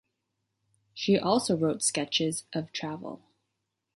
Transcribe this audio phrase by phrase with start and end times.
[0.95, 3.21] She also wrote sketches of travel.